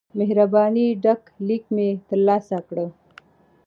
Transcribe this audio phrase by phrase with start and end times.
[0.19, 2.77] مهربانی ډک لیک مې ترلاسه کړ.